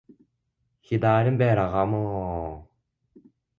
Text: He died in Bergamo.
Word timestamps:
He 0.81 0.97
died 0.97 1.27
in 1.27 1.37
Bergamo. 1.37 2.67